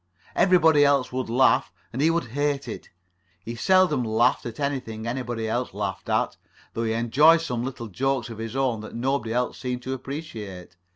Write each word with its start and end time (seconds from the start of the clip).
Everybody 0.35 0.83
else 0.83 1.11
would 1.13 1.29
laugh, 1.29 1.71
and 1.93 2.01
he 2.01 2.09
would 2.09 2.29
hate 2.29 2.67
it. 2.67 2.89
He 3.45 3.53
seldom 3.53 4.03
laughed 4.03 4.47
at 4.47 4.59
anything 4.59 5.05
anybody 5.05 5.47
else 5.47 5.75
laughed 5.75 6.09
at, 6.09 6.37
though 6.73 6.85
he 6.85 6.93
enjoyed 6.93 7.41
some 7.41 7.63
little 7.63 7.85
jokes 7.87 8.31
of 8.31 8.39
his 8.39 8.55
own 8.55 8.79
that 8.81 8.95
nobody 8.95 9.31
else 9.31 9.59
seemed 9.59 9.83
to 9.83 9.93
appreciate. 9.93 10.75